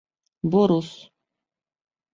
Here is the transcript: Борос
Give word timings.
Борос 0.51 0.89